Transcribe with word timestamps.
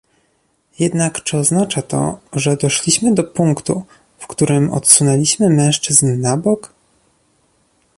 Jednak 0.79 1.23
czy 1.23 1.37
oznacza 1.37 1.81
to, 1.81 2.19
że 2.33 2.57
doszliśmy 2.57 3.13
do 3.13 3.23
punktu, 3.23 3.83
w 4.19 4.27
którym 4.27 4.71
odsunęliśmy 4.73 5.49
mężczyzn 5.49 6.21
na 6.21 6.37
bok? 6.37 6.73